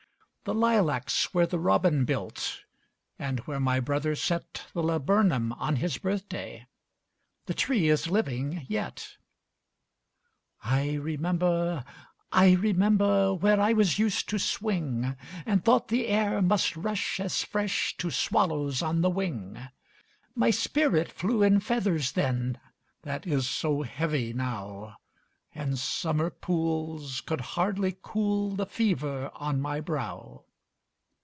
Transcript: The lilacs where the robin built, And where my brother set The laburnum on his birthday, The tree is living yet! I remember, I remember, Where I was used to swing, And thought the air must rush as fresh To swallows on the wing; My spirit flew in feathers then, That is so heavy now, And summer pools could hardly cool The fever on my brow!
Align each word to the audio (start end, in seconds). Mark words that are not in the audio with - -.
The 0.43 0.55
lilacs 0.55 1.35
where 1.35 1.45
the 1.45 1.59
robin 1.59 2.03
built, 2.03 2.63
And 3.19 3.39
where 3.41 3.59
my 3.59 3.79
brother 3.79 4.15
set 4.15 4.65
The 4.73 4.81
laburnum 4.81 5.53
on 5.53 5.75
his 5.75 5.99
birthday, 5.99 6.65
The 7.45 7.53
tree 7.53 7.87
is 7.89 8.07
living 8.09 8.65
yet! 8.67 9.17
I 10.63 10.93
remember, 10.95 11.85
I 12.31 12.53
remember, 12.53 13.35
Where 13.35 13.61
I 13.61 13.73
was 13.73 13.99
used 13.99 14.27
to 14.29 14.39
swing, 14.39 15.15
And 15.45 15.63
thought 15.63 15.89
the 15.89 16.07
air 16.07 16.41
must 16.41 16.75
rush 16.75 17.19
as 17.19 17.43
fresh 17.43 17.95
To 17.97 18.09
swallows 18.09 18.81
on 18.81 19.01
the 19.01 19.11
wing; 19.11 19.59
My 20.35 20.49
spirit 20.49 21.11
flew 21.11 21.43
in 21.43 21.59
feathers 21.59 22.13
then, 22.13 22.59
That 23.03 23.27
is 23.27 23.47
so 23.47 23.83
heavy 23.83 24.33
now, 24.33 24.97
And 25.53 25.77
summer 25.77 26.29
pools 26.29 27.19
could 27.19 27.41
hardly 27.41 27.97
cool 28.01 28.55
The 28.55 28.65
fever 28.65 29.29
on 29.35 29.59
my 29.61 29.81
brow! 29.81 30.45